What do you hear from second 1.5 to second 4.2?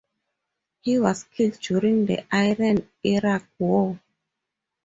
during the Iran-Iraq War.